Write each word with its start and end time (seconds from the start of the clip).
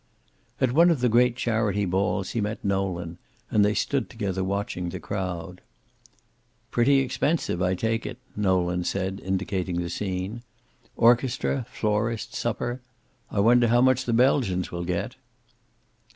At 0.59 0.71
one 0.71 0.89
of 0.89 1.01
the 1.01 1.09
great 1.09 1.35
charity 1.35 1.85
balls 1.85 2.31
he 2.31 2.41
met 2.41 2.65
Nolan, 2.65 3.19
and 3.51 3.63
they 3.63 3.75
stood 3.75 4.09
together 4.09 4.43
watching 4.43 4.89
the 4.89 4.99
crowd. 4.99 5.61
"Pretty 6.71 7.01
expensive, 7.01 7.61
I 7.61 7.75
take 7.75 8.07
it," 8.07 8.17
Nolan 8.35 8.83
said, 8.83 9.21
indicating 9.23 9.79
the 9.79 9.91
scene. 9.91 10.41
"Orchestra, 10.97 11.67
florist, 11.69 12.33
supper 12.33 12.81
I 13.29 13.41
wonder 13.41 13.67
how 13.67 13.81
much 13.81 14.05
the 14.05 14.11
Belgians 14.13 14.71
will 14.71 14.85
get." 14.85 15.17